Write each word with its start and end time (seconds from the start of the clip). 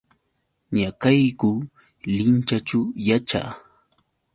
Ñaqayku 0.77 1.51
Linchaćhu 2.15 2.79
yaćhaa. 3.07 3.49